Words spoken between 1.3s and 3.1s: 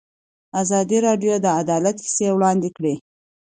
د عدالت کیسې وړاندې کړي.